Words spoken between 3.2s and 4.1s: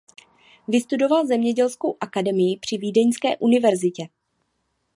univerzitě.